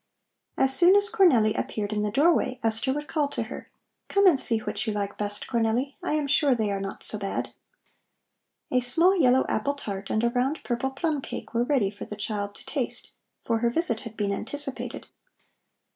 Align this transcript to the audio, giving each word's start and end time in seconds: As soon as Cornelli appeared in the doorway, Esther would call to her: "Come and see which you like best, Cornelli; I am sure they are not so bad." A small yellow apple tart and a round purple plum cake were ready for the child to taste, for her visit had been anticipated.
As 0.57 0.73
soon 0.75 0.95
as 0.95 1.11
Cornelli 1.11 1.53
appeared 1.55 1.93
in 1.93 2.01
the 2.01 2.09
doorway, 2.09 2.59
Esther 2.63 2.91
would 2.91 3.07
call 3.07 3.27
to 3.27 3.43
her: 3.43 3.67
"Come 4.07 4.25
and 4.25 4.39
see 4.39 4.57
which 4.57 4.87
you 4.87 4.93
like 4.93 5.15
best, 5.15 5.45
Cornelli; 5.45 5.93
I 6.01 6.13
am 6.13 6.25
sure 6.25 6.55
they 6.55 6.71
are 6.71 6.79
not 6.81 7.03
so 7.03 7.19
bad." 7.19 7.53
A 8.71 8.79
small 8.79 9.15
yellow 9.15 9.45
apple 9.47 9.75
tart 9.75 10.09
and 10.09 10.23
a 10.23 10.31
round 10.31 10.63
purple 10.63 10.89
plum 10.89 11.21
cake 11.21 11.53
were 11.53 11.63
ready 11.63 11.91
for 11.91 12.05
the 12.05 12.15
child 12.15 12.55
to 12.55 12.65
taste, 12.65 13.11
for 13.43 13.59
her 13.59 13.69
visit 13.69 13.99
had 13.99 14.17
been 14.17 14.31
anticipated. 14.33 15.05